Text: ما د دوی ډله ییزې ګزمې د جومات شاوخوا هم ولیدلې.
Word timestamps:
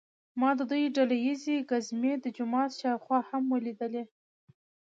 ما 0.39 0.49
د 0.59 0.61
دوی 0.71 0.83
ډله 0.95 1.15
ییزې 1.25 1.57
ګزمې 1.69 2.13
د 2.19 2.25
جومات 2.37 2.71
شاوخوا 2.79 3.19
هم 3.29 3.43
ولیدلې. 3.53 4.03